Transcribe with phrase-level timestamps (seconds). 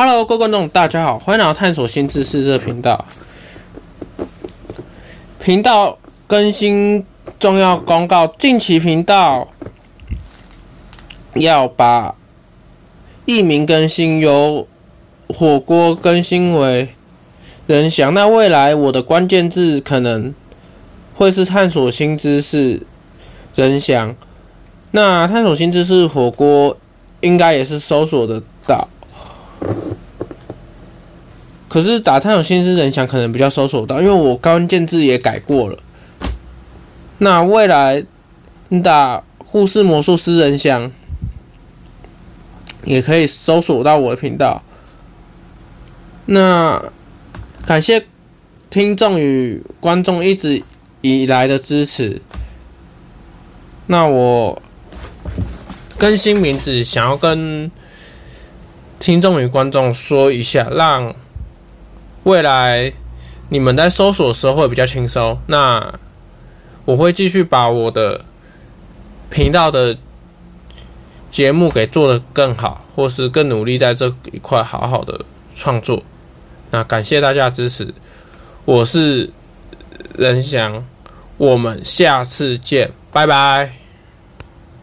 [0.00, 3.04] Hello，各位观众，大家好，欢迎来到探索新知识这频道。
[5.40, 7.04] 频道更新
[7.40, 9.48] 重要公告：近期频道
[11.34, 12.14] 要把
[13.26, 14.68] 艺名更新，由
[15.30, 16.90] 火锅更新为
[17.66, 18.14] 人翔。
[18.14, 20.32] 那未来我的关键字可能
[21.16, 22.86] 会是探索新知识
[23.56, 24.14] 人翔。
[24.92, 26.76] 那探索新知识火锅
[27.20, 28.86] 应该也是搜索得到。
[31.68, 35.78] 可是打探索新知人祥可能比较搜索到，因为我关键字也改过了。
[37.18, 38.04] 那未来
[38.68, 40.90] 你打护士魔术师人祥，
[42.84, 44.62] 也可以搜索到我的频道。
[46.24, 46.82] 那
[47.66, 48.06] 感谢
[48.70, 50.62] 听众与观众一直
[51.02, 52.22] 以来的支持。
[53.88, 54.62] 那我
[55.98, 57.70] 更新名字，想要跟
[58.98, 61.14] 听众与观众说一下，让。
[62.28, 62.92] 未来
[63.48, 65.40] 你们在搜索的时候会比较轻松。
[65.46, 65.98] 那
[66.84, 68.20] 我会继续把我的
[69.30, 69.96] 频道的
[71.30, 76.02] 节目给做得更好，或是更努力在这一块好好的创作。
[76.70, 77.94] 那感谢大家支持，
[78.66, 79.30] 我是
[80.14, 80.84] 任翔，
[81.38, 83.87] 我们下次见，拜拜。